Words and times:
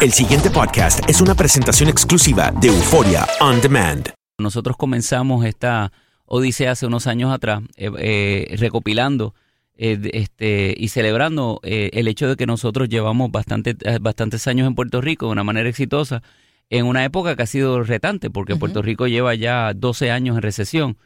El 0.00 0.12
siguiente 0.12 0.48
podcast 0.48 1.00
es 1.10 1.20
una 1.20 1.34
presentación 1.34 1.88
exclusiva 1.88 2.52
de 2.52 2.68
Euforia 2.68 3.26
On 3.40 3.60
Demand. 3.60 4.10
Nosotros 4.38 4.76
comenzamos 4.76 5.44
esta 5.44 5.90
odisea 6.24 6.70
hace 6.70 6.86
unos 6.86 7.08
años 7.08 7.32
atrás, 7.32 7.62
eh, 7.76 7.90
eh, 7.98 8.54
recopilando 8.58 9.34
eh, 9.76 9.98
este, 10.12 10.72
y 10.78 10.90
celebrando 10.90 11.58
el 11.64 12.06
hecho 12.06 12.28
de 12.28 12.36
que 12.36 12.46
nosotros 12.46 12.88
llevamos 12.88 13.32
bastante, 13.32 13.76
bastantes 14.00 14.46
años 14.46 14.68
en 14.68 14.76
Puerto 14.76 15.00
Rico 15.00 15.26
de 15.26 15.32
una 15.32 15.42
manera 15.42 15.68
exitosa, 15.68 16.22
en 16.70 16.86
una 16.86 17.04
época 17.04 17.34
que 17.34 17.42
ha 17.42 17.46
sido 17.46 17.82
retante, 17.82 18.30
porque 18.30 18.54
Puerto 18.54 18.82
Rico 18.82 19.08
lleva 19.08 19.34
ya 19.34 19.72
12 19.74 20.12
años 20.12 20.36
en 20.36 20.42
recesión. 20.42 20.96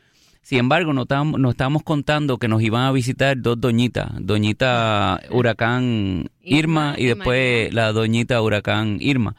Sin 0.42 0.58
embargo, 0.58 0.92
nos 0.92 1.06
estábamos, 1.06 1.82
contando 1.82 2.38
que 2.38 2.48
nos 2.48 2.62
iban 2.62 2.82
a 2.82 2.92
visitar 2.92 3.40
dos 3.40 3.60
doñitas, 3.60 4.10
doñita 4.18 5.20
huracán 5.30 6.30
Irma, 6.42 6.94
y 6.98 7.06
después 7.06 7.72
la 7.72 7.92
doñita 7.92 8.42
huracán 8.42 8.98
Irma. 9.00 9.36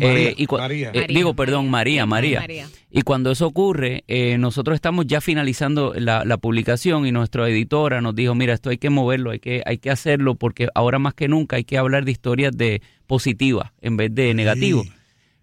Eh, 0.00 0.34
María, 0.50 0.90
eh, 0.92 1.06
digo, 1.08 1.34
perdón, 1.34 1.70
María, 1.70 2.04
María. 2.06 2.44
Y 2.90 3.02
cuando 3.02 3.30
eso 3.30 3.46
ocurre, 3.46 4.02
eh, 4.08 4.36
nosotros 4.38 4.74
estamos 4.74 5.06
ya 5.06 5.20
finalizando 5.20 5.94
la, 5.94 6.36
publicación 6.38 7.06
y 7.06 7.12
nuestra 7.12 7.48
editora 7.48 8.00
nos 8.00 8.14
dijo, 8.14 8.34
mira, 8.34 8.54
esto 8.54 8.70
hay 8.70 8.78
que 8.78 8.90
moverlo, 8.90 9.30
hay 9.30 9.38
que, 9.38 9.62
hay 9.66 9.78
que 9.78 9.90
hacerlo 9.90 10.34
porque 10.34 10.68
ahora 10.74 10.98
más 10.98 11.14
que 11.14 11.28
nunca 11.28 11.56
hay 11.56 11.64
que 11.64 11.78
hablar 11.78 12.04
de 12.04 12.12
historias 12.12 12.56
de 12.56 12.82
positivas 13.06 13.70
en 13.80 13.96
vez 13.96 14.14
de 14.14 14.34
negativas. 14.34 14.86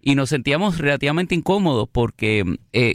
Y 0.02 0.14
nos 0.14 0.28
sentíamos 0.28 0.78
relativamente 0.78 1.34
incómodos 1.34 1.88
porque 1.90 2.44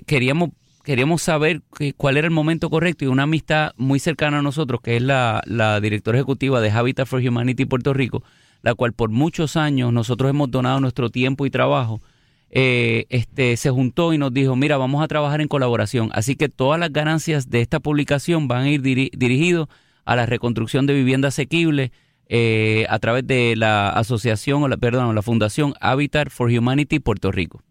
queríamos 0.05 0.51
queríamos 0.83 1.21
saber 1.21 1.61
cuál 1.97 2.17
era 2.17 2.27
el 2.27 2.33
momento 2.33 2.69
correcto 2.69 3.05
y 3.05 3.07
una 3.07 3.23
amistad 3.23 3.73
muy 3.77 3.99
cercana 3.99 4.39
a 4.39 4.41
nosotros, 4.41 4.81
que 4.81 4.97
es 4.97 5.01
la, 5.01 5.41
directora 5.81 6.17
ejecutiva 6.17 6.61
de 6.61 6.71
Habitat 6.71 7.07
for 7.07 7.21
Humanity 7.21 7.65
Puerto 7.65 7.93
Rico, 7.93 8.23
la 8.61 8.75
cual 8.75 8.93
por 8.93 9.09
muchos 9.09 9.55
años 9.55 9.91
nosotros 9.93 10.29
hemos 10.29 10.51
donado 10.51 10.79
nuestro 10.79 11.09
tiempo 11.09 11.45
y 11.45 11.49
trabajo, 11.49 12.01
eh, 12.49 13.05
este, 13.09 13.55
se 13.55 13.69
juntó 13.69 14.13
y 14.13 14.17
nos 14.17 14.33
dijo, 14.33 14.55
mira, 14.55 14.77
vamos 14.77 15.03
a 15.03 15.07
trabajar 15.07 15.41
en 15.41 15.47
colaboración. 15.47 16.09
Así 16.13 16.35
que 16.35 16.49
todas 16.49 16.79
las 16.79 16.91
ganancias 16.91 17.49
de 17.49 17.61
esta 17.61 17.79
publicación 17.79 18.47
van 18.47 18.63
a 18.63 18.69
ir 18.69 18.81
dirigidos 18.81 19.69
a 20.03 20.15
la 20.15 20.25
reconstrucción 20.25 20.85
de 20.85 20.93
vivienda 20.93 21.29
asequible 21.29 21.91
eh, 22.27 22.85
a 22.89 22.99
través 22.99 23.27
de 23.27 23.55
la 23.55 23.89
asociación, 23.89 24.63
o 24.63 24.67
la, 24.67 24.77
perdón, 24.77 25.13
la 25.15 25.21
fundación 25.21 25.73
Habitat 25.79 26.29
for 26.29 26.49
Humanity 26.49 26.99
Puerto 26.99 27.31
Rico. 27.31 27.61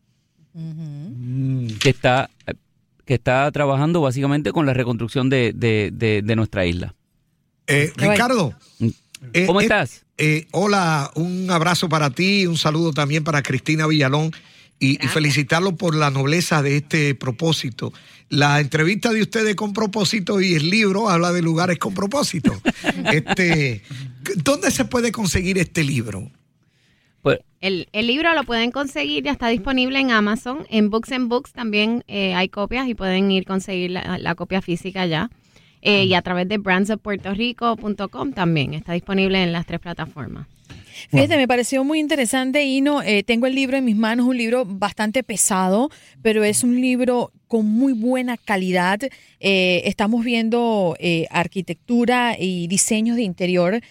Que 0.52 1.90
está 1.90 2.28
que 3.10 3.14
está 3.14 3.50
trabajando 3.50 4.00
básicamente 4.00 4.52
con 4.52 4.66
la 4.66 4.72
reconstrucción 4.72 5.28
de, 5.30 5.52
de, 5.52 6.36
nuestra 6.36 6.64
isla. 6.64 6.94
Eh, 7.66 7.92
Ricardo. 7.96 8.54
Mm. 8.78 8.88
Eh, 9.32 9.46
¿Cómo 9.46 9.60
estás? 9.60 10.04
Eh, 10.16 10.46
hola, 10.52 11.10
un 11.16 11.50
abrazo 11.50 11.88
para 11.88 12.10
ti, 12.10 12.46
un 12.46 12.56
saludo 12.56 12.92
también 12.92 13.24
para 13.24 13.42
Cristina 13.42 13.88
Villalón 13.88 14.30
y, 14.78 14.96
felicitarlo 15.08 15.74
por 15.74 15.96
la 15.96 16.12
nobleza 16.12 16.62
de 16.62 16.76
este 16.76 17.16
propósito. 17.16 17.92
La 18.28 18.60
entrevista 18.60 19.12
de 19.12 19.22
ustedes 19.22 19.56
con 19.56 19.72
propósito 19.72 20.40
y 20.40 20.54
el 20.54 20.70
libro 20.70 21.10
habla 21.10 21.32
de 21.32 21.42
lugares 21.42 21.78
con 21.78 21.92
propósito. 21.92 22.62
este, 23.12 23.82
¿Dónde 24.36 24.70
se 24.70 24.84
puede 24.84 25.10
conseguir 25.10 25.58
este 25.58 25.82
libro? 25.82 26.30
Pues, 27.22 27.40
el, 27.60 27.86
libro 27.92 28.32
lo 28.34 28.44
pueden 28.44 28.70
conseguir, 28.70 29.24
ya 29.24 29.32
está 29.32 29.48
disponible 29.48 29.98
en 29.98 30.10
Amazon. 30.10 30.66
En 30.70 30.90
Books 30.90 31.12
and 31.12 31.28
Books 31.28 31.52
también 31.52 32.04
eh, 32.08 32.34
hay 32.34 32.48
copias 32.48 32.88
y 32.88 32.94
pueden 32.94 33.30
ir 33.30 33.42
a 33.42 33.46
conseguir 33.46 33.90
la, 33.90 34.34
copia 34.34 34.62
física 34.62 35.06
ya. 35.06 35.30
Eh, 35.82 36.04
y 36.04 36.14
a 36.14 36.22
través 36.22 36.46
de 36.48 36.58
brandsofpuertorico.com 36.58 38.32
también 38.32 38.74
está 38.74 38.92
disponible 38.92 39.42
en 39.42 39.52
las 39.52 39.66
tres 39.66 39.80
plataformas. 39.80 40.46
Fíjate, 41.08 41.36
me 41.36 41.48
pareció 41.48 41.84
muy 41.84 41.98
interesante, 41.98 42.64
Ino. 42.64 43.02
Eh, 43.02 43.22
tengo 43.22 43.46
el 43.46 43.54
libro 43.54 43.76
en 43.76 43.84
mis 43.84 43.96
manos, 43.96 44.26
un 44.26 44.36
libro 44.36 44.64
bastante 44.66 45.22
pesado, 45.22 45.90
pero 46.22 46.44
es 46.44 46.62
un 46.62 46.80
libro 46.80 47.32
con 47.50 47.66
muy 47.66 47.94
buena 47.94 48.36
calidad. 48.36 49.00
Eh, 49.40 49.82
estamos 49.84 50.24
viendo 50.24 50.96
eh, 51.00 51.26
arquitectura 51.30 52.36
y 52.38 52.68
diseños 52.68 53.16
de 53.16 53.22
interior. 53.22 53.82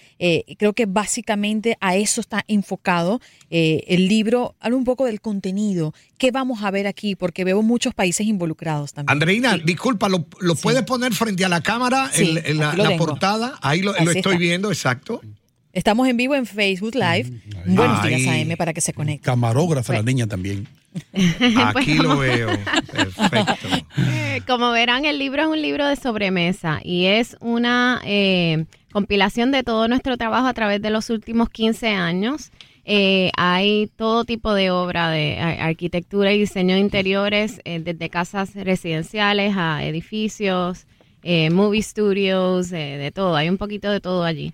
creo 0.57 0.73
que 0.73 0.85
básicamente 0.85 1.77
a 1.81 1.97
eso 1.97 2.21
está 2.21 2.45
enfocado 2.47 3.19
el 3.49 4.07
libro. 4.07 4.55
Habla 4.61 4.77
un 4.77 4.85
poco 4.85 5.05
del 5.05 5.19
contenido. 5.19 5.93
¿Qué 6.17 6.31
vamos 6.31 6.63
a 6.63 6.71
ver 6.71 6.87
aquí? 6.87 7.15
Porque 7.15 7.43
veo 7.43 7.61
muchos 7.61 7.93
países 7.93 8.27
involucrados 8.27 8.93
también. 8.93 9.11
Andreina, 9.11 9.57
disculpa, 9.57 10.07
¿lo, 10.07 10.25
puedes 10.55 10.83
poner 10.83 11.13
frente 11.13 11.43
a 11.43 11.49
la 11.49 11.61
cámara 11.61 12.09
en, 12.15 12.57
la, 12.57 12.97
portada? 12.97 13.57
Ahí 13.61 13.81
lo, 13.81 13.93
estoy 13.95 14.37
viendo, 14.37 14.69
exacto. 14.69 15.21
Estamos 15.71 16.07
en 16.07 16.17
vivo 16.17 16.33
en 16.33 16.47
Facebook 16.47 16.95
Live. 16.95 17.31
Buenos 17.67 18.03
días, 18.03 18.21
AM, 18.27 18.57
para 18.57 18.73
que 18.73 18.81
se 18.81 18.91
conecte. 18.91 19.23
Camarógrafa, 19.23 19.93
la 19.93 20.01
niña 20.01 20.25
también. 20.25 20.67
Aquí 21.75 21.93
lo 21.95 22.17
veo. 22.17 22.49
Perfecto. 22.91 23.67
Eh, 23.97 24.41
como 24.47 24.71
verán, 24.71 25.05
el 25.05 25.19
libro 25.19 25.43
es 25.43 25.47
un 25.47 25.61
libro 25.61 25.85
de 25.85 25.95
sobremesa 25.95 26.79
y 26.83 27.05
es 27.05 27.37
una 27.39 28.01
eh, 28.03 28.65
compilación 28.91 29.51
de 29.51 29.61
todo 29.61 29.87
nuestro 29.87 30.17
trabajo 30.17 30.47
a 30.47 30.53
través 30.55 30.81
de 30.81 30.89
los 30.89 31.11
últimos 31.11 31.51
15 31.51 31.89
años. 31.89 32.51
Eh, 32.85 33.29
hay 33.37 33.91
todo 33.95 34.25
tipo 34.25 34.55
de 34.55 34.71
obra 34.71 35.11
de 35.11 35.39
arquitectura 35.39 36.33
y 36.33 36.39
diseño 36.39 36.73
de 36.73 36.81
interiores, 36.81 37.61
desde 37.63 38.09
casas 38.09 38.55
residenciales 38.55 39.53
a 39.55 39.83
edificios, 39.83 40.87
movie 41.51 41.83
studios, 41.83 42.71
de 42.71 43.11
todo. 43.13 43.35
Hay 43.35 43.49
un 43.49 43.59
poquito 43.59 43.91
de 43.91 43.99
todo 43.99 44.23
allí. 44.23 44.51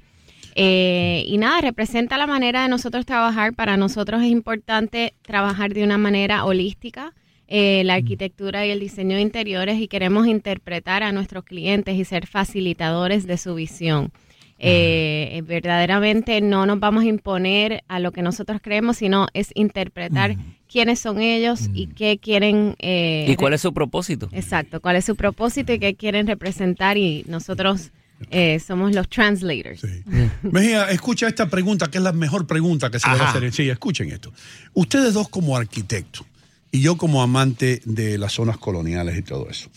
Eh, 0.58 1.26
y 1.28 1.38
nada, 1.38 1.60
representa 1.60 2.18
la 2.18 2.28
manera 2.28 2.64
de 2.64 2.70
nosotros 2.70 3.06
trabajar. 3.06 3.54
Para 3.54 3.76
nosotros 3.76 4.24
es 4.24 4.30
importante 4.30 5.14
trabajar 5.22 5.74
de 5.74 5.84
una 5.84 5.98
manera 5.98 6.46
holística. 6.46 7.14
Eh, 7.48 7.84
la 7.84 7.94
arquitectura 7.96 8.66
y 8.66 8.72
el 8.72 8.80
diseño 8.80 9.18
de 9.18 9.22
interiores 9.22 9.80
y 9.80 9.88
queremos 9.88 10.26
interpretar 10.26 11.04
a 11.04 11.12
nuestros 11.12 11.44
clientes 11.44 11.96
y 11.96 12.04
ser 12.04 12.26
facilitadores 12.26 13.28
de 13.28 13.38
su 13.38 13.54
visión. 13.54 14.12
Eh, 14.58 15.44
verdaderamente 15.46 16.40
no 16.40 16.66
nos 16.66 16.80
vamos 16.80 17.04
a 17.04 17.08
imponer 17.08 17.84
a 17.88 18.00
lo 18.00 18.12
que 18.14 18.24
nosotros 18.24 18.62
creemos, 18.64 18.98
sino 18.98 19.28
es 19.34 19.52
interpretar 19.54 20.38
quiénes 20.72 21.00
son 21.00 21.20
ellos 21.20 21.70
y 21.74 21.88
qué 21.88 22.18
quieren. 22.18 22.76
¿Y 22.80 23.36
cuál 23.36 23.54
es 23.54 23.62
su 23.62 23.74
propósito? 23.74 24.30
Exacto, 24.32 24.82
cuál 24.82 24.96
es 24.96 25.06
su 25.06 25.16
propósito 25.16 25.74
y 25.74 25.78
qué 25.78 25.94
quieren 25.94 26.26
representar 26.26 26.98
y 26.98 27.26
nosotros 27.28 27.92
eh, 28.32 28.60
somos 28.60 28.94
los 28.94 29.10
translators. 29.10 29.82
Sí. 29.82 30.04
Mejía, 30.44 30.90
escucha 30.92 31.28
esta 31.28 31.50
pregunta, 31.50 31.90
que 31.90 31.98
es 31.98 32.04
la 32.04 32.14
mejor 32.14 32.48
pregunta 32.48 32.90
que 32.90 33.00
se 33.00 33.08
puede 33.08 33.24
hacer. 33.24 33.54
Sí, 33.54 33.70
escuchen 33.70 34.12
esto. 34.12 34.34
Ustedes 34.74 35.14
dos 35.14 35.30
como 35.30 35.56
arquitectos 35.58 36.26
y 36.72 36.82
yo 36.82 36.98
como 36.98 37.22
amante 37.22 37.82
de 37.86 38.18
las 38.18 38.34
zonas 38.34 38.58
coloniales 38.58 39.18
y 39.18 39.22
todo 39.22 39.50
eso. 39.50 39.70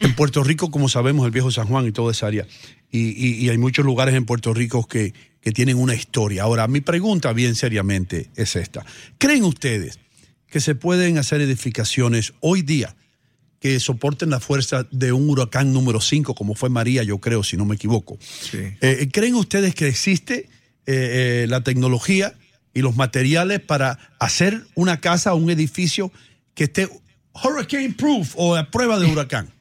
En 0.00 0.14
Puerto 0.14 0.42
Rico, 0.42 0.70
como 0.70 0.88
sabemos, 0.88 1.26
el 1.26 1.32
viejo 1.32 1.50
San 1.50 1.66
Juan 1.66 1.86
y 1.86 1.92
toda 1.92 2.12
esa 2.12 2.26
área, 2.26 2.46
y, 2.92 3.48
hay 3.48 3.58
muchos 3.58 3.84
lugares 3.84 4.14
en 4.16 4.24
Puerto 4.24 4.52
Rico 4.52 4.84
que, 4.84 5.14
que 5.40 5.52
tienen 5.52 5.76
una 5.76 5.94
historia. 5.94 6.42
Ahora, 6.42 6.66
mi 6.66 6.80
pregunta 6.80 7.32
bien 7.32 7.54
seriamente 7.54 8.30
es 8.34 8.56
esta. 8.56 8.84
¿Creen 9.18 9.44
ustedes 9.44 10.00
que 10.48 10.58
se 10.58 10.74
pueden 10.74 11.18
hacer 11.18 11.40
edificaciones 11.40 12.32
hoy 12.40 12.62
día 12.62 12.96
que 13.60 13.78
soporten 13.78 14.30
la 14.30 14.40
fuerza 14.40 14.86
de 14.90 15.12
un 15.12 15.28
huracán 15.28 15.72
número 15.72 16.00
5, 16.00 16.34
como 16.34 16.54
fue 16.54 16.70
María, 16.70 17.02
yo 17.02 17.18
creo, 17.18 17.44
si 17.44 17.58
no 17.58 17.66
me 17.66 17.74
equivoco. 17.74 18.18
Eh, 18.52 19.08
¿Creen 19.12 19.34
ustedes 19.34 19.74
que 19.74 19.86
existe 19.86 20.48
eh, 20.86 21.42
eh, 21.42 21.46
la 21.46 21.62
tecnología 21.62 22.34
y 22.72 22.80
los 22.80 22.96
materiales 22.96 23.60
para 23.60 23.98
hacer 24.18 24.62
una 24.74 25.00
casa 25.00 25.34
o 25.34 25.36
un 25.36 25.50
edificio 25.50 26.10
que 26.54 26.64
esté 26.64 26.88
hurricane 27.44 27.92
proof 27.92 28.32
o 28.36 28.56
a 28.56 28.70
prueba 28.70 28.98
de 28.98 29.06
huracán? 29.06 29.50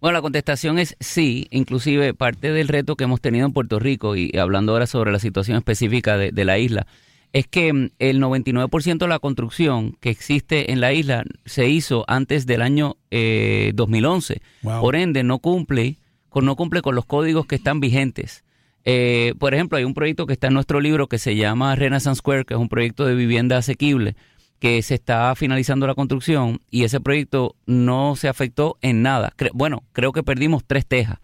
Bueno, 0.00 0.18
la 0.18 0.22
contestación 0.22 0.78
es 0.78 0.94
sí, 1.00 1.48
inclusive 1.50 2.14
parte 2.14 2.52
del 2.52 2.68
reto 2.68 2.94
que 2.94 3.02
hemos 3.02 3.20
tenido 3.20 3.46
en 3.46 3.52
Puerto 3.52 3.80
Rico 3.80 4.14
y 4.14 4.30
hablando 4.38 4.70
ahora 4.70 4.86
sobre 4.86 5.10
la 5.10 5.18
situación 5.18 5.56
específica 5.56 6.16
de 6.16 6.44
la 6.44 6.56
isla, 6.56 6.86
es 7.32 7.46
que 7.46 7.72
mm, 7.72 7.90
el 7.98 8.20
99% 8.20 8.98
de 8.98 9.08
la 9.08 9.18
construcción 9.18 9.96
que 10.00 10.10
existe 10.10 10.72
en 10.72 10.80
la 10.80 10.92
isla 10.92 11.24
se 11.44 11.68
hizo 11.68 12.04
antes 12.08 12.46
del 12.46 12.62
año 12.62 12.96
2011. 13.10 14.34
Eh, 14.34 14.40
por 14.62 14.96
ende, 14.96 15.22
no 15.22 15.38
cumple, 15.38 15.96
con, 16.28 16.44
no 16.44 16.56
cumple 16.56 16.82
con 16.82 16.94
los 16.94 17.04
códigos 17.04 17.46
que 17.46 17.56
están 17.56 17.80
vigentes. 17.80 18.44
Eh, 18.84 19.34
por 19.38 19.54
ejemplo, 19.54 19.76
hay 19.76 19.84
un 19.84 19.94
proyecto 19.94 20.26
que 20.26 20.32
está 20.32 20.46
en 20.46 20.54
nuestro 20.54 20.80
libro 20.80 21.08
que 21.08 21.18
se 21.18 21.36
llama 21.36 21.74
Renaissance 21.74 22.18
Square, 22.18 22.44
que 22.44 22.54
es 22.54 22.60
un 22.60 22.68
proyecto 22.68 23.04
de 23.04 23.14
vivienda 23.14 23.58
asequible, 23.58 24.16
que 24.60 24.82
se 24.82 24.94
está 24.94 25.34
finalizando 25.36 25.86
la 25.86 25.94
construcción 25.94 26.60
y 26.70 26.84
ese 26.84 27.00
proyecto 27.00 27.54
no 27.66 28.16
se 28.16 28.28
afectó 28.28 28.78
en 28.80 29.02
nada. 29.02 29.34
bueno, 29.52 29.84
creo 29.92 30.12
que 30.12 30.22
perdimos 30.22 30.64
tres 30.66 30.86
tejas. 30.86 31.18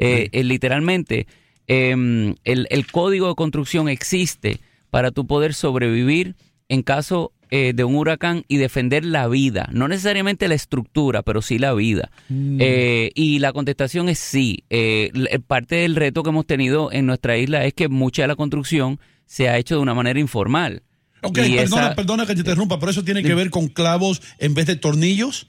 Eh, 0.00 0.30
literalmente, 0.44 1.26
em, 1.66 2.36
el, 2.44 2.68
el 2.70 2.86
código 2.86 3.28
de 3.28 3.34
construcción 3.34 3.88
existe 3.88 4.60
para 4.90 5.10
tú 5.10 5.26
poder 5.26 5.54
sobrevivir 5.54 6.36
en 6.68 6.82
caso 6.82 7.32
eh, 7.50 7.72
de 7.74 7.84
un 7.84 7.96
huracán 7.96 8.44
y 8.46 8.58
defender 8.58 9.06
la 9.06 9.26
vida, 9.26 9.70
no 9.72 9.88
necesariamente 9.88 10.48
la 10.48 10.54
estructura, 10.54 11.22
pero 11.22 11.40
sí 11.40 11.58
la 11.58 11.72
vida. 11.72 12.10
Mm. 12.28 12.58
Eh, 12.60 13.10
y 13.14 13.38
la 13.38 13.54
contestación 13.54 14.10
es 14.10 14.18
sí. 14.18 14.64
Eh, 14.68 15.10
parte 15.46 15.76
del 15.76 15.96
reto 15.96 16.22
que 16.22 16.28
hemos 16.28 16.46
tenido 16.46 16.92
en 16.92 17.06
nuestra 17.06 17.38
isla 17.38 17.64
es 17.64 17.72
que 17.72 17.88
mucha 17.88 18.22
de 18.22 18.28
la 18.28 18.36
construcción 18.36 19.00
se 19.24 19.48
ha 19.48 19.56
hecho 19.56 19.76
de 19.76 19.80
una 19.80 19.94
manera 19.94 20.20
informal. 20.20 20.82
Ok, 21.22 21.38
perdona, 21.38 21.94
perdona 21.94 22.26
que 22.26 22.34
te 22.34 22.40
interrumpa, 22.40 22.78
pero 22.78 22.90
eso 22.90 23.02
tiene 23.02 23.22
que 23.22 23.34
ver 23.34 23.48
con 23.48 23.68
clavos 23.68 24.20
en 24.38 24.52
vez 24.52 24.66
de 24.66 24.76
tornillos. 24.76 25.48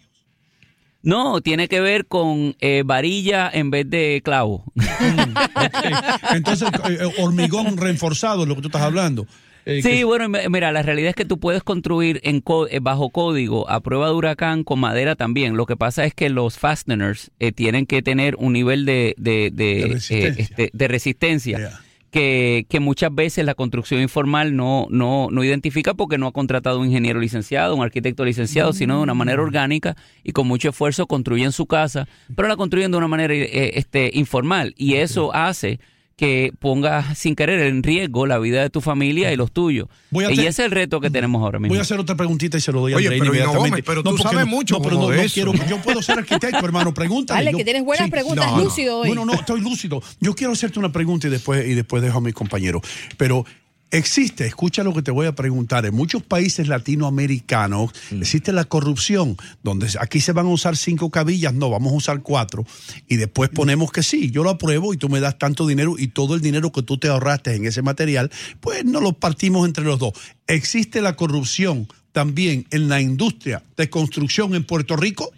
No, 1.01 1.41
tiene 1.41 1.67
que 1.67 1.79
ver 1.79 2.07
con 2.07 2.55
eh, 2.59 2.83
varilla 2.85 3.49
en 3.51 3.71
vez 3.71 3.89
de 3.89 4.21
clavo. 4.23 4.65
Entonces, 6.33 6.67
eh, 6.89 6.97
eh, 7.01 7.13
hormigón 7.19 7.77
reforzado 7.77 8.43
es 8.43 8.49
lo 8.49 8.55
que 8.55 8.61
tú 8.61 8.67
estás 8.67 8.81
hablando. 8.81 9.25
sí, 9.65 10.03
bueno, 10.03 10.27
mira, 10.49 10.71
la 10.71 10.81
realidad 10.81 11.09
es 11.09 11.15
que 11.15 11.25
tú 11.25 11.39
puedes 11.39 11.63
construir 11.63 12.19
en 12.23 12.43
bajo 12.81 13.09
código 13.11 13.69
a 13.69 13.79
prueba 13.79 14.07
de 14.07 14.13
huracán 14.13 14.63
con 14.63 14.79
madera 14.79 15.15
también. 15.15 15.55
Lo 15.55 15.65
que 15.65 15.77
pasa 15.77 16.03
es 16.03 16.13
que 16.13 16.29
los 16.29 16.57
fasteners 16.57 17.31
tienen 17.55 17.85
que 17.85 18.01
tener 18.01 18.35
un 18.35 18.53
nivel 18.53 18.85
de, 18.85 19.15
de, 19.17 19.51
de, 19.53 20.87
resistencia. 20.87 21.57
Este, 21.57 21.88
que, 22.11 22.65
que, 22.69 22.79
muchas 22.79 23.13
veces 23.13 23.45
la 23.45 23.55
construcción 23.55 24.01
informal 24.01 24.55
no, 24.55 24.87
no, 24.89 25.27
no 25.31 25.43
identifica 25.43 25.93
porque 25.93 26.17
no 26.17 26.27
ha 26.27 26.31
contratado 26.31 26.79
un 26.79 26.87
ingeniero 26.87 27.19
licenciado, 27.19 27.75
un 27.75 27.83
arquitecto 27.83 28.25
licenciado, 28.25 28.73
sino 28.73 28.97
de 28.97 29.03
una 29.03 29.13
manera 29.13 29.41
orgánica 29.41 29.95
y 30.23 30.31
con 30.31 30.47
mucho 30.47 30.69
esfuerzo 30.69 31.07
construyen 31.07 31.51
su 31.51 31.65
casa, 31.65 32.07
pero 32.35 32.47
la 32.47 32.55
construyen 32.55 32.91
de 32.91 32.97
una 32.97 33.07
manera 33.07 33.33
eh, 33.33 33.71
este, 33.75 34.11
informal. 34.13 34.73
Y 34.77 34.95
eso 34.95 35.33
hace 35.33 35.79
que 36.19 36.51
ponga 36.59 37.15
sin 37.15 37.33
querer 37.33 37.61
en 37.61 37.81
riesgo 37.81 38.27
la 38.27 38.39
vida 38.39 38.61
de 38.61 38.69
tu 38.69 38.81
familia 38.81 39.31
y 39.31 39.37
los 39.37 39.53
tuyos. 39.53 39.87
y 40.11 40.41
ese 40.41 40.49
es 40.49 40.59
el 40.59 40.71
reto 40.71 40.99
que 40.99 41.09
tenemos 41.09 41.41
ahora 41.41 41.59
mismo. 41.59 41.69
Voy 41.69 41.79
a 41.79 41.83
hacer 41.83 41.97
otra 41.97 42.17
preguntita 42.17 42.57
y 42.57 42.59
se 42.61 42.73
lo 42.73 42.81
doy 42.81 42.91
a 42.91 42.97
Oye, 42.97 43.07
pero 43.07 43.23
inmediatamente. 43.23 43.83
pero 43.83 44.03
tú 44.03 44.17
sabes 44.17 44.45
mucho. 44.45 44.75
No, 44.75 44.81
pero 44.81 44.99
no, 44.99 45.07
quiero. 45.33 45.53
Yo 45.69 45.81
puedo 45.81 46.01
ser 46.01 46.19
arquitecto, 46.19 46.65
hermano. 46.65 46.93
Pregúntale. 46.93 47.45
Vale, 47.45 47.57
que 47.57 47.63
tienes 47.63 47.85
buenas 47.85 48.09
preguntas, 48.09 48.51
lúcido 48.57 48.97
hoy. 48.97 49.07
Bueno, 49.07 49.23
no, 49.23 49.31
estoy 49.31 49.61
lúcido. 49.61 50.03
Yo 50.19 50.35
quiero 50.35 50.51
hacerte 50.51 50.77
una 50.77 50.91
pregunta 50.91 51.27
y 51.27 51.29
después, 51.29 51.65
y 51.65 51.73
después 51.73 52.03
dejo 52.03 52.17
a 52.17 52.21
mis 52.21 52.33
compañeros. 52.33 52.81
Pero 53.15 53.45
Existe, 53.91 54.45
escucha 54.45 54.83
lo 54.83 54.93
que 54.93 55.01
te 55.01 55.09
voy 55.09 55.25
a 55.25 55.33
preguntar, 55.33 55.83
en 55.87 55.95
muchos 55.95 56.21
países 56.21 56.67
latinoamericanos 56.67 57.91
mm. 58.11 58.21
existe 58.21 58.53
la 58.53 58.65
corrupción, 58.65 59.35
donde 59.63 59.87
aquí 59.99 60.21
se 60.21 60.31
van 60.31 60.45
a 60.45 60.49
usar 60.49 60.77
cinco 60.77 61.09
cabillas, 61.09 61.55
no, 61.55 61.71
vamos 61.71 61.93
a 61.93 61.95
usar 61.95 62.21
cuatro, 62.21 62.67
y 63.07 63.15
después 63.15 63.49
ponemos 63.49 63.91
que 63.91 64.03
sí, 64.03 64.29
yo 64.29 64.43
lo 64.43 64.51
apruebo 64.51 64.93
y 64.93 64.97
tú 64.97 65.09
me 65.09 65.19
das 65.19 65.39
tanto 65.39 65.65
dinero 65.65 65.95
y 65.97 66.09
todo 66.09 66.35
el 66.35 66.41
dinero 66.41 66.71
que 66.71 66.83
tú 66.83 66.99
te 66.99 67.07
ahorraste 67.07 67.55
en 67.55 67.65
ese 67.65 67.81
material, 67.81 68.29
pues 68.59 68.85
no 68.85 69.01
lo 69.01 69.13
partimos 69.13 69.67
entre 69.67 69.83
los 69.83 69.97
dos. 69.97 70.13
¿Existe 70.45 71.01
la 71.01 71.15
corrupción 71.15 71.87
también 72.11 72.67
en 72.69 72.89
la 72.89 73.01
industria 73.01 73.63
de 73.75 73.89
construcción 73.89 74.53
en 74.53 74.65
Puerto 74.65 74.97
Rico? 74.97 75.31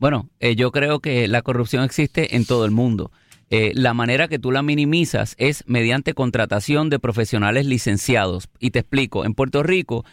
Bueno, 0.00 0.28
eh, 0.40 0.56
yo 0.56 0.72
creo 0.72 0.98
que 0.98 1.28
la 1.28 1.42
corrupción 1.42 1.84
existe 1.84 2.34
en 2.34 2.46
todo 2.46 2.64
el 2.64 2.70
mundo. 2.72 3.12
Eh, 3.50 3.72
la 3.74 3.94
manera 3.94 4.28
que 4.28 4.38
tú 4.38 4.52
la 4.52 4.62
minimizas 4.62 5.34
es 5.36 5.64
mediante 5.66 6.14
contratación 6.14 6.88
de 6.88 7.00
profesionales 7.00 7.66
licenciados. 7.66 8.48
Y 8.60 8.70
te 8.70 8.78
explico, 8.78 9.24
en 9.24 9.34
Puerto 9.34 9.62
Rico 9.64 10.04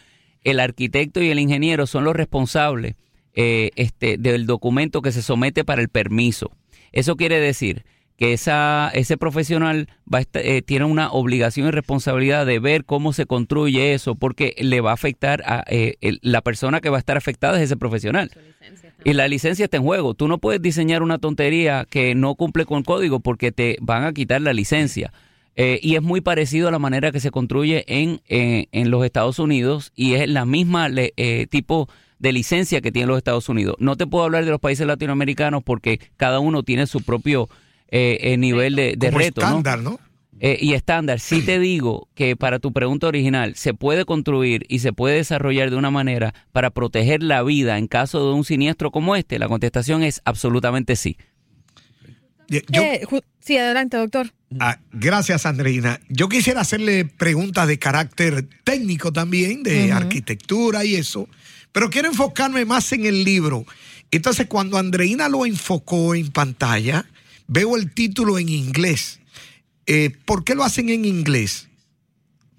el 0.42 0.60
arquitecto 0.60 1.22
y 1.22 1.30
el 1.30 1.38
ingeniero 1.38 1.86
son 1.86 2.04
los 2.04 2.16
responsables 2.16 2.94
eh, 3.34 3.70
este, 3.76 4.16
del 4.18 4.46
documento 4.46 5.02
que 5.02 5.12
se 5.12 5.22
somete 5.22 5.64
para 5.64 5.82
el 5.82 5.88
permiso. 5.88 6.50
Eso 6.92 7.16
quiere 7.16 7.38
decir 7.38 7.84
que 8.18 8.34
esa, 8.34 8.90
ese 8.92 9.16
profesional 9.16 9.88
va 10.12 10.20
eh, 10.34 10.60
tiene 10.60 10.84
una 10.84 11.10
obligación 11.10 11.68
y 11.68 11.70
responsabilidad 11.70 12.44
de 12.44 12.58
ver 12.58 12.84
cómo 12.84 13.14
se 13.14 13.24
construye 13.24 13.94
eso, 13.94 14.16
porque 14.16 14.54
le 14.58 14.82
va 14.82 14.90
a 14.90 14.94
afectar 14.94 15.42
a 15.46 15.64
la 16.00 16.42
persona 16.42 16.80
que 16.80 16.90
va 16.90 16.98
a 16.98 17.00
estar 17.00 17.16
afectada 17.16 17.56
es 17.56 17.64
ese 17.64 17.76
profesional. 17.76 18.30
Y 19.04 19.12
la 19.12 19.28
licencia 19.28 19.64
está 19.64 19.76
en 19.76 19.84
juego. 19.84 20.14
Tú 20.14 20.28
no 20.28 20.38
puedes 20.38 20.60
diseñar 20.60 21.02
una 21.02 21.18
tontería 21.18 21.86
que 21.88 22.14
no 22.14 22.34
cumple 22.34 22.64
con 22.64 22.78
el 22.78 22.84
código 22.84 23.20
porque 23.20 23.52
te 23.52 23.78
van 23.80 24.04
a 24.04 24.12
quitar 24.12 24.42
la 24.42 24.52
licencia. 24.52 25.12
Eh, 25.60 25.80
y 25.82 25.96
es 25.96 26.02
muy 26.02 26.20
parecido 26.20 26.68
a 26.68 26.70
la 26.70 26.78
manera 26.78 27.10
que 27.10 27.18
se 27.18 27.32
construye 27.32 27.84
en, 27.88 28.20
eh, 28.28 28.66
en 28.70 28.90
los 28.90 29.04
Estados 29.04 29.40
Unidos 29.40 29.92
y 29.96 30.14
es 30.14 30.28
la 30.28 30.44
misma 30.44 30.88
eh, 30.94 31.46
tipo 31.50 31.88
de 32.20 32.32
licencia 32.32 32.80
que 32.80 32.92
tienen 32.92 33.08
los 33.08 33.18
Estados 33.18 33.48
Unidos. 33.48 33.74
No 33.80 33.96
te 33.96 34.06
puedo 34.06 34.24
hablar 34.24 34.44
de 34.44 34.52
los 34.52 34.60
países 34.60 34.86
latinoamericanos 34.86 35.64
porque 35.64 35.98
cada 36.16 36.38
uno 36.38 36.62
tiene 36.62 36.86
su 36.86 37.02
propio 37.02 37.48
nivel 37.90 38.76
de, 38.76 38.94
de 38.96 39.10
reto. 39.10 39.40
Estándar, 39.40 39.80
¿no? 39.80 39.98
Eh, 40.40 40.58
y 40.60 40.74
estándar, 40.74 41.18
sí 41.18 41.42
te 41.42 41.58
digo 41.58 42.08
que 42.14 42.36
para 42.36 42.60
tu 42.60 42.72
pregunta 42.72 43.08
original 43.08 43.56
se 43.56 43.74
puede 43.74 44.04
construir 44.04 44.64
y 44.68 44.78
se 44.78 44.92
puede 44.92 45.16
desarrollar 45.16 45.70
de 45.70 45.76
una 45.76 45.90
manera 45.90 46.32
para 46.52 46.70
proteger 46.70 47.24
la 47.24 47.42
vida 47.42 47.76
en 47.76 47.88
caso 47.88 48.28
de 48.28 48.34
un 48.34 48.44
siniestro 48.44 48.92
como 48.92 49.16
este. 49.16 49.40
La 49.40 49.48
contestación 49.48 50.04
es 50.04 50.20
absolutamente 50.24 50.94
sí. 50.94 51.16
Eh, 52.50 53.04
sí, 53.40 53.58
adelante, 53.58 53.96
doctor. 53.96 54.32
Ah, 54.60 54.78
gracias, 54.92 55.44
Andreina. 55.44 56.00
Yo 56.08 56.28
quisiera 56.28 56.60
hacerle 56.60 57.04
preguntas 57.04 57.66
de 57.66 57.78
carácter 57.78 58.46
técnico 58.62 59.12
también, 59.12 59.64
de 59.64 59.92
arquitectura 59.92 60.84
y 60.84 60.94
eso, 60.94 61.28
pero 61.72 61.90
quiero 61.90 62.08
enfocarme 62.08 62.64
más 62.64 62.92
en 62.92 63.06
el 63.06 63.24
libro. 63.24 63.66
Entonces, 64.10 64.46
cuando 64.46 64.78
Andreina 64.78 65.28
lo 65.28 65.44
enfocó 65.44 66.14
en 66.14 66.30
pantalla, 66.30 67.04
veo 67.48 67.76
el 67.76 67.92
título 67.92 68.38
en 68.38 68.48
inglés 68.48 69.18
eh, 69.90 70.10
¿Por 70.26 70.44
qué 70.44 70.54
lo 70.54 70.64
hacen 70.64 70.90
en 70.90 71.06
inglés? 71.06 71.66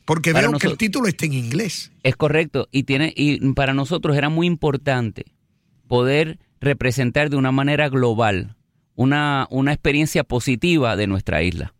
Porque 0.05 0.33
veo 0.33 0.51
que 0.53 0.65
el 0.65 0.77
título 0.77 1.07
está 1.07 1.27
en 1.27 1.33
inglés. 1.33 1.91
Es 2.01 2.15
correcto. 2.15 2.67
Y, 2.71 2.83
tiene, 2.83 3.13
y 3.15 3.53
para 3.53 3.75
nosotros 3.75 4.17
era 4.17 4.29
muy 4.29 4.47
importante 4.47 5.25
poder 5.87 6.39
representar 6.59 7.29
de 7.29 7.37
una 7.37 7.51
manera 7.51 7.87
global 7.87 8.55
una, 8.95 9.47
una 9.51 9.73
experiencia 9.73 10.23
positiva 10.23 10.95
de 10.95 11.05
nuestra 11.05 11.43
isla. 11.43 11.75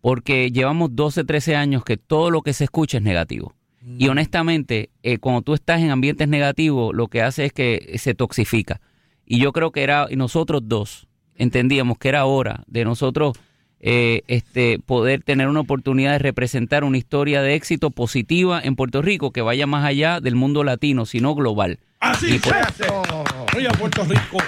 Porque 0.00 0.52
llevamos 0.52 0.90
12, 0.94 1.24
13 1.24 1.56
años 1.56 1.82
que 1.82 1.96
todo 1.96 2.30
lo 2.30 2.42
que 2.42 2.52
se 2.52 2.62
escucha 2.62 2.98
es 2.98 3.02
negativo. 3.02 3.56
Y 3.98 4.06
mm. 4.06 4.10
honestamente, 4.10 4.90
eh, 5.02 5.18
cuando 5.18 5.42
tú 5.42 5.54
estás 5.54 5.80
en 5.80 5.90
ambientes 5.90 6.28
negativos, 6.28 6.94
lo 6.94 7.08
que 7.08 7.22
hace 7.22 7.46
es 7.46 7.52
que 7.52 7.96
se 7.98 8.14
toxifica. 8.14 8.80
Y 9.24 9.40
yo 9.40 9.52
creo 9.52 9.72
que 9.72 9.82
era, 9.82 10.06
nosotros 10.14 10.62
dos 10.64 11.05
entendíamos 11.38 11.98
que 11.98 12.08
era 12.08 12.24
hora 12.24 12.64
de 12.66 12.84
nosotros 12.84 13.36
eh, 13.80 14.22
este, 14.26 14.78
poder 14.78 15.22
tener 15.22 15.48
una 15.48 15.60
oportunidad 15.60 16.12
de 16.12 16.18
representar 16.18 16.82
una 16.82 16.98
historia 16.98 17.42
de 17.42 17.54
éxito 17.54 17.90
positiva 17.90 18.60
en 18.62 18.74
Puerto 18.74 19.02
Rico 19.02 19.32
que 19.32 19.42
vaya 19.42 19.66
más 19.66 19.84
allá 19.84 20.20
del 20.20 20.34
mundo 20.34 20.64
latino, 20.64 21.06
sino 21.06 21.34
global. 21.34 21.78
Así 22.00 22.38
se 22.38 22.50
hace. 22.50 22.84
Puerto 23.78 24.04
Rico. 24.04 24.38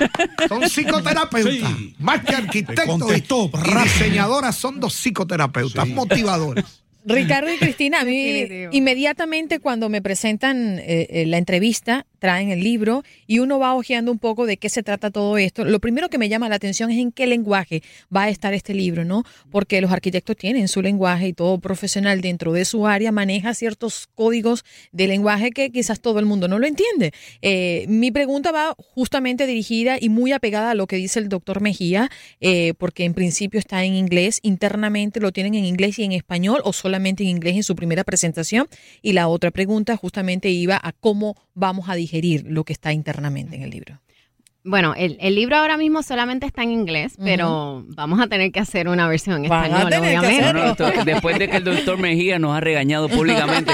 Son 0.48 0.62
psicoterapeutas. 0.62 1.70
Más 1.98 2.22
que 2.24 2.34
arquitectos 2.34 3.00
y, 3.16 3.82
diseñadoras, 3.82 4.56
son 4.56 4.80
dos 4.80 4.94
psicoterapeutas, 4.94 5.88
motivadores. 5.88 6.82
Ricardo 7.04 7.52
y 7.52 7.56
Cristina, 7.56 8.00
a 8.00 8.04
mí 8.04 8.46
inmediatamente 8.72 9.60
cuando 9.60 9.88
me 9.88 10.02
presentan 10.02 10.78
eh, 10.78 11.06
eh, 11.10 11.26
la 11.26 11.38
entrevista, 11.38 12.06
traen 12.18 12.50
el 12.50 12.62
libro 12.62 13.02
y 13.26 13.38
uno 13.38 13.58
va 13.58 13.74
hojeando 13.74 14.12
un 14.12 14.18
poco 14.18 14.46
de 14.46 14.56
qué 14.56 14.68
se 14.68 14.82
trata 14.82 15.10
todo 15.10 15.38
esto. 15.38 15.64
Lo 15.64 15.80
primero 15.80 16.08
que 16.08 16.18
me 16.18 16.28
llama 16.28 16.48
la 16.48 16.56
atención 16.56 16.90
es 16.90 16.98
en 16.98 17.12
qué 17.12 17.26
lenguaje 17.26 17.82
va 18.14 18.24
a 18.24 18.28
estar 18.28 18.54
este 18.54 18.74
libro, 18.74 19.04
¿no? 19.04 19.24
Porque 19.50 19.80
los 19.80 19.90
arquitectos 19.90 20.36
tienen 20.36 20.68
su 20.68 20.82
lenguaje 20.82 21.28
y 21.28 21.32
todo 21.32 21.58
profesional 21.58 22.20
dentro 22.20 22.52
de 22.52 22.64
su 22.64 22.86
área 22.86 23.12
maneja 23.12 23.54
ciertos 23.54 24.08
códigos 24.14 24.64
de 24.92 25.06
lenguaje 25.06 25.50
que 25.50 25.70
quizás 25.70 26.00
todo 26.00 26.18
el 26.18 26.26
mundo 26.26 26.48
no 26.48 26.58
lo 26.58 26.66
entiende. 26.66 27.12
Eh, 27.42 27.86
mi 27.88 28.10
pregunta 28.10 28.52
va 28.52 28.74
justamente 28.94 29.46
dirigida 29.46 29.96
y 30.00 30.08
muy 30.08 30.32
apegada 30.32 30.72
a 30.72 30.74
lo 30.74 30.86
que 30.86 30.96
dice 30.96 31.18
el 31.18 31.28
doctor 31.28 31.60
Mejía, 31.60 32.10
eh, 32.40 32.74
porque 32.78 33.04
en 33.04 33.14
principio 33.14 33.58
está 33.60 33.84
en 33.84 33.94
inglés, 33.94 34.40
internamente 34.42 35.20
lo 35.20 35.32
tienen 35.32 35.54
en 35.54 35.64
inglés 35.64 35.98
y 35.98 36.04
en 36.04 36.12
español 36.12 36.60
o 36.64 36.72
solamente 36.72 37.22
en 37.22 37.30
inglés 37.30 37.56
en 37.56 37.62
su 37.62 37.76
primera 37.76 38.04
presentación. 38.04 38.68
Y 39.02 39.12
la 39.12 39.28
otra 39.28 39.50
pregunta 39.50 39.96
justamente 39.96 40.50
iba 40.50 40.78
a 40.82 40.92
cómo 40.92 41.36
vamos 41.54 41.88
a 41.88 41.94
digerir 42.08 42.44
lo 42.48 42.64
que 42.64 42.72
está 42.72 42.92
internamente 42.92 43.56
en 43.56 43.62
el 43.62 43.70
libro. 43.70 44.00
Bueno, 44.64 44.94
el, 44.96 45.16
libro 45.34 45.56
ahora 45.56 45.78
mismo 45.78 46.02
solamente 46.02 46.44
está 46.44 46.62
en 46.62 46.72
inglés, 46.72 47.14
pero 47.22 47.84
vamos 47.88 48.20
a 48.20 48.26
tener 48.26 48.50
que 48.52 48.60
hacer 48.60 48.88
una 48.88 49.08
versión 49.08 49.36
en 49.38 49.44
español, 49.44 49.90
obviamente. 49.98 51.04
después 51.06 51.38
de 51.38 51.48
que 51.48 51.56
el 51.58 51.64
doctor 51.64 51.96
Mejía 51.96 52.38
nos 52.38 52.54
ha 52.54 52.60
regañado 52.60 53.08
públicamente, 53.08 53.72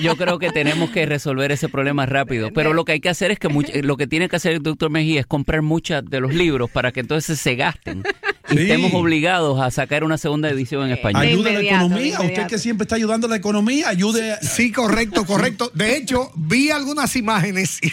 yo, 0.00 0.16
creo 0.16 0.38
que 0.38 0.50
tenemos 0.50 0.90
que 0.90 1.04
resolver 1.04 1.52
ese 1.52 1.68
problema 1.68 2.06
rápido. 2.06 2.50
Pero 2.54 2.72
lo 2.72 2.84
que 2.84 2.92
hay 2.92 3.00
que 3.00 3.10
hacer 3.10 3.32
es 3.32 3.38
que 3.38 3.48
lo 3.82 3.96
que 3.96 4.06
tiene 4.06 4.28
que 4.28 4.36
hacer 4.36 4.52
el 4.52 4.62
doctor 4.62 4.88
Mejía 4.88 5.20
es 5.20 5.26
comprar 5.26 5.62
muchos 5.62 6.02
de 6.04 6.20
los 6.20 6.32
libros 6.32 6.70
para 6.70 6.90
que 6.92 7.00
entonces 7.00 7.38
se 7.38 7.56
gasten 7.56 8.02
y 8.50 8.58
estemos 8.58 8.92
obligados 8.94 9.60
a 9.60 9.70
sacar 9.70 10.04
una 10.04 10.18
segunda 10.18 10.48
edición 10.48 10.86
en 10.86 10.92
español. 10.92 11.22
Ayude 11.22 11.50
a 11.50 11.52
la 11.52 11.60
economía, 11.60 12.20
usted 12.20 12.46
que 12.46 12.58
siempre 12.58 12.84
está 12.84 12.96
ayudando 12.96 13.26
a 13.26 13.30
la 13.30 13.36
economía, 13.36 13.88
ayude. 13.88 14.36
Sí, 14.42 14.72
correcto, 14.72 15.24
correcto. 15.24 15.70
De 15.74 15.96
hecho, 15.96 16.30
vi 16.34 16.70
algunas 16.70 17.16
imágenes 17.16 17.78
y 17.82 17.92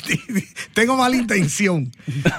tengo 0.74 0.98
mala 0.98 1.16
intención. 1.16 1.92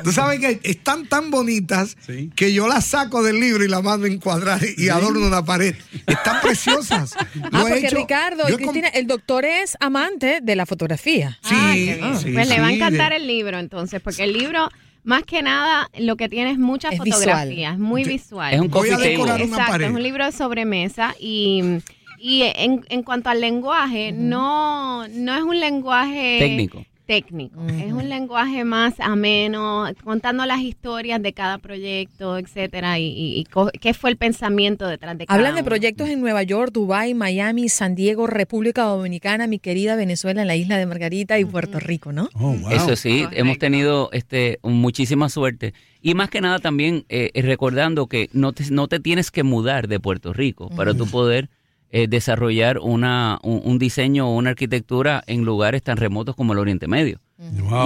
Tú 0.05 0.13
sabes 0.13 0.41
que 0.41 0.61
están 0.63 1.07
tan 1.09 1.31
bonitas 1.31 1.97
que 2.35 2.53
yo 2.53 2.69
las 2.69 2.87
saco 2.87 3.23
del 3.23 3.41
libro 3.41 3.65
y 3.65 3.69
las 3.69 3.83
mando 3.83 4.07
a 4.07 4.11
encuadrar 4.11 4.61
y 4.77 4.89
adorno 4.89 5.29
la 5.29 5.45
pared. 5.45 5.75
Están 6.07 6.41
preciosas. 6.41 7.13
ah, 7.53 7.65
porque 7.69 7.91
Ricardo 7.91 8.49
y 8.49 8.55
Cristina, 8.57 8.89
el 8.89 9.07
doctor 9.07 9.45
es 9.45 9.77
amante 9.81 10.41
de 10.43 10.57
la 10.57 10.67
fotografía. 10.67 11.39
Sí, 11.43 11.55
ah, 12.03 12.19
pues 12.23 12.49
le 12.49 12.61
va 12.61 12.69
a 12.69 12.73
encantar 12.73 13.13
el 13.13 13.27
libro 13.27 13.59
entonces, 13.59 14.01
porque 14.01 14.25
el 14.25 14.33
libro 14.33 14.71
más 15.07 15.23
que 15.23 15.41
nada, 15.41 15.89
lo 15.99 16.17
que 16.17 16.29
tiene 16.29 16.51
es 16.51 16.59
muchas 16.59 16.97
fotografías, 16.97 17.79
muy 17.79 18.05
visual. 18.05 18.53
Es 18.53 18.61
un 18.61 18.69
Voy 18.69 18.91
a 18.91 18.99
decorar 18.99 19.37
una 19.37 19.45
Exacto, 19.45 19.73
pared. 19.73 19.87
es 19.87 19.93
un 19.93 20.03
libro 20.03 20.25
de 20.27 20.33
sobremesa 20.33 21.15
y 21.19 21.79
Y 22.19 22.43
en, 22.43 22.85
en 22.89 23.03
cuanto 23.03 23.31
al 23.31 23.41
lenguaje, 23.41 24.11
no, 24.13 25.07
no 25.09 25.35
es 25.37 25.43
un 25.43 25.61
lenguaje 25.61 26.39
técnico 26.41 26.85
técnico. 27.07 27.61
Es 27.67 27.93
un 27.93 28.09
lenguaje 28.09 28.65
más 28.65 28.95
ameno, 28.99 29.87
contando 30.05 30.45
las 30.45 30.61
historias 30.61 31.23
de 31.23 31.33
cada 31.33 31.59
proyecto, 31.59 32.37
etcétera, 32.37 32.99
y, 32.99 33.47
qué 33.81 33.95
fue 33.95 34.11
el 34.11 34.17
pensamiento 34.17 34.87
detrás 34.87 35.17
de 35.17 35.27
cada 35.27 35.39
Hablan 35.39 35.55
de 35.55 35.65
proyectos 35.65 36.09
en 36.09 36.21
Nueva 36.21 36.43
York, 36.43 36.73
Dubai, 36.73 37.15
Miami, 37.15 37.69
San 37.69 37.95
Diego, 37.95 38.27
República 38.27 38.83
Dominicana, 38.83 39.47
mi 39.47 39.59
querida 39.59 39.97
Venezuela, 39.97 40.43
en 40.43 40.49
la 40.49 40.57
isla 40.57 40.77
de 40.77 40.87
Margarita 40.87 41.39
y 41.39 41.45
Puerto 41.45 41.79
Rico, 41.79 42.13
¿no? 42.13 42.29
Oh, 42.35 42.57
Eso 42.71 42.97
sí, 42.97 43.25
hemos 43.33 43.59
tenido 43.59 44.11
este 44.13 44.59
muchísima 44.63 45.29
suerte. 45.29 45.75
Y 46.03 46.15
más 46.15 46.29
que 46.31 46.41
nada 46.41 46.59
también 46.59 47.05
eh, 47.09 47.31
recordando 47.43 48.07
que 48.07 48.29
no 48.33 48.53
te, 48.53 48.71
no 48.71 48.89
te 48.89 49.01
tienes 49.01 49.31
que 49.31 49.43
mudar 49.43 49.89
de 49.89 50.01
Puerto 50.01 50.33
Rico 50.33 50.69
para 50.71 50.95
tu 50.95 51.07
poder 51.07 51.49
eh, 51.91 52.09
desarrollar 52.09 52.79
una, 52.79 53.39
un, 53.43 53.79
diseño 53.79 54.29
o 54.29 54.35
una 54.35 54.51
arquitectura 54.51 55.23
en 55.27 55.45
lugares 55.45 55.83
tan 55.83 55.97
remotos 55.97 56.35
como 56.35 56.53
el 56.53 56.59
Oriente 56.59 56.89
Medio. 56.89 57.21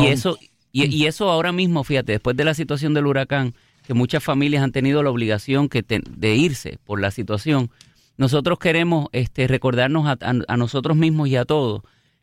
Y, 0.02 0.06
eso, 0.06 0.38
y, 0.72 1.06
eso 1.06 1.30
ahora 1.30 1.52
mismo, 1.52 1.84
fíjate, 1.84 2.12
después 2.12 2.36
de 2.36 2.44
la 2.44 2.54
situación 2.54 2.94
del 2.94 3.06
huracán, 3.06 3.54
que 3.86 3.94
muchas 3.94 4.22
familias 4.22 4.62
han 4.62 4.72
tenido 4.72 5.02
la 5.02 5.10
obligación 5.10 5.68
que 5.68 5.84
de 5.84 6.34
irse 6.36 6.78
por 6.84 7.00
la 7.00 7.10
situación, 7.10 7.70
nosotros 8.16 8.58
queremos 8.58 9.08
este, 9.12 9.48
recordarnos 9.48 10.06
a, 10.06 10.56
nosotros 10.56 10.96
mismos 10.96 11.28
y 11.28 11.36
a 11.36 11.44
todos 11.44 11.82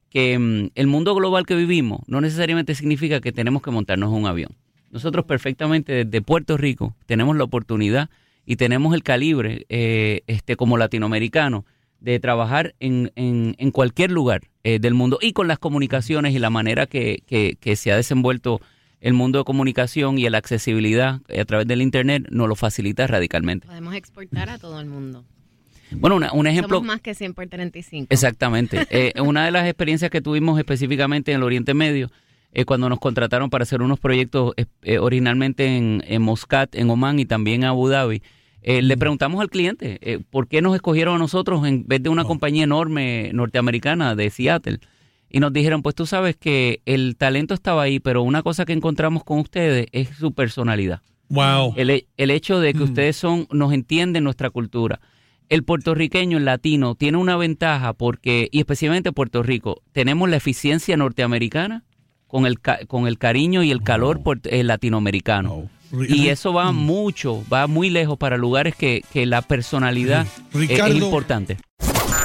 que 0.09 0.37
mm, 0.37 0.69
el 0.75 0.87
mundo 0.87 1.13
global 1.15 1.45
que 1.45 1.55
vivimos 1.55 2.01
no 2.07 2.21
necesariamente 2.21 2.75
significa 2.75 3.19
que 3.19 3.31
tenemos 3.31 3.61
que 3.61 3.71
montarnos 3.71 4.11
un 4.11 4.25
avión. 4.25 4.51
Nosotros 4.91 5.25
perfectamente 5.25 6.05
desde 6.05 6.21
Puerto 6.21 6.55
Rico 6.55 6.95
tenemos 7.05 7.35
la 7.35 7.43
oportunidad 7.43 8.09
y 8.47 8.55
tenemos 8.55 8.95
el 8.95 9.03
calibre 9.03 9.65
eh, 9.67 10.21
este, 10.25 10.55
como 10.55 10.77
latinoamericano 10.77 11.65
de 11.99 12.19
trabajar 12.19 12.75
en, 12.79 13.11
en, 13.15 13.71
cualquier 13.71 14.09
lugar 14.11 14.43
eh, 14.63 14.79
del 14.79 14.93
mundo 14.93 15.19
y 15.21 15.33
con 15.33 15.49
las 15.49 15.59
comunicaciones 15.59 16.33
y 16.33 16.39
la 16.39 16.49
manera 16.49 16.85
que, 16.85 17.23
que, 17.27 17.75
se 17.75 17.91
ha 17.91 17.97
desenvuelto 17.97 18.61
el 19.01 19.13
mundo 19.13 19.39
de 19.39 19.43
comunicación 19.43 20.17
y 20.17 20.29
la 20.29 20.37
accesibilidad 20.37 21.19
a 21.27 21.45
través 21.45 21.67
del 21.67 21.81
Internet 21.81 22.27
nos 22.29 22.47
lo 22.47 22.55
facilita 22.55 23.05
radicalmente. 23.05 23.67
Podemos 23.67 23.95
exportar 23.95 24.49
a 24.49 24.57
todo 24.57 24.79
el 24.79 24.85
mundo. 24.85 25.25
Bueno, 25.91 26.15
un 26.33 26.47
ejemplo... 26.47 26.77
Somos 26.77 26.87
más 26.87 27.01
que 27.01 27.15
100 27.15 27.33
por 27.33 27.47
35. 27.47 28.07
Exactamente. 28.09 28.87
Eh, 28.89 29.13
una 29.21 29.43
de 29.43 29.51
las 29.51 29.65
experiencias 29.65 30.09
que 30.09 30.21
tuvimos 30.21 30.57
específicamente 30.57 31.31
en 31.31 31.37
el 31.37 31.43
Oriente 31.43 31.73
Medio, 31.73 32.11
cuando 32.65 32.89
nos 32.89 32.99
contrataron 32.99 33.51
para 33.51 33.63
hacer 33.63 33.83
unos 33.83 33.99
proyectos 33.99 34.53
originalmente 34.99 35.77
en, 35.77 36.03
en 36.07 36.21
Moscat, 36.23 36.73
en 36.73 36.89
Oman 36.89 37.19
y 37.19 37.25
también 37.25 37.61
en 37.61 37.69
Abu 37.69 37.87
Dhabi, 37.87 38.23
eh, 38.61 38.81
le 38.81 38.97
preguntamos 38.97 39.39
al 39.41 39.49
cliente 39.49 39.99
eh, 40.01 40.19
por 40.29 40.47
qué 40.47 40.61
nos 40.61 40.75
escogieron 40.75 41.15
a 41.15 41.19
nosotros 41.19 41.65
en 41.65 41.87
vez 41.87 42.03
de 42.03 42.09
una 42.09 42.23
compañía 42.23 42.63
enorme 42.63 43.31
norteamericana 43.33 44.15
de 44.15 44.29
Seattle. 44.29 44.79
Y 45.29 45.39
nos 45.39 45.51
dijeron, 45.51 45.81
pues 45.81 45.95
tú 45.95 46.05
sabes 46.05 46.35
que 46.35 46.81
el 46.85 47.15
talento 47.17 47.53
estaba 47.53 47.83
ahí, 47.83 47.99
pero 47.99 48.23
una 48.23 48.43
cosa 48.43 48.65
que 48.65 48.73
encontramos 48.73 49.23
con 49.23 49.39
ustedes 49.39 49.87
es 49.91 50.09
su 50.09 50.31
personalidad. 50.31 51.01
Wow. 51.29 51.73
El, 51.75 52.31
hecho 52.31 52.59
de 52.59 52.73
que 52.73 52.79
mm. 52.79 52.83
ustedes 52.83 53.17
son, 53.17 53.47
nos 53.51 53.73
entienden 53.73 54.23
nuestra 54.23 54.49
cultura. 54.49 55.01
El 55.49 55.63
puertorriqueño, 55.63 56.37
el 56.37 56.45
latino, 56.45 56.95
tiene 56.95 57.17
una 57.17 57.37
ventaja 57.37 57.93
porque, 57.93 58.49
y 58.51 58.59
especialmente 58.59 59.11
Puerto 59.11 59.43
Rico, 59.43 59.81
tenemos 59.91 60.29
la 60.29 60.37
eficiencia 60.37 60.97
norteamericana 60.97 61.83
con 62.27 62.45
el, 62.45 62.59
con 62.59 63.07
el 63.07 63.17
cariño 63.17 63.63
y 63.63 63.71
el 63.71 63.81
calor 63.81 64.21
eh, 64.43 64.63
latinoamericano. 64.63 65.69
Y 65.91 66.27
eso 66.27 66.53
va 66.53 66.71
mucho, 66.71 67.43
va 67.51 67.67
muy 67.67 67.89
lejos 67.89 68.17
para 68.17 68.37
lugares 68.37 68.75
que, 68.75 69.03
que 69.13 69.25
la 69.25 69.41
personalidad 69.41 70.25
es, 70.53 70.95
importante. 70.95 71.57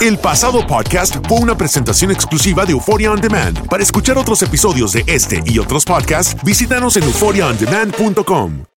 El 0.01 0.19
pasado 0.19 0.67
podcast 0.67 1.17
fue 1.29 1.39
una 1.39 1.57
presentación 1.57 2.11
exclusiva 2.11 2.65
de 2.65 2.73
Euphoria 2.73 3.13
On 3.13 3.21
Demand. 3.21 3.69
Para 3.69 3.83
escuchar 3.83 4.19
otros 4.19 4.43
episodios 4.43 4.93
de 4.93 5.05
este 5.07 5.43
y 5.47 5.59
otros 5.59 5.85
podcasts, 5.85 6.37
visítanos 6.43 6.97
en 6.97 7.05
euphoriaondemand.com. 7.05 8.73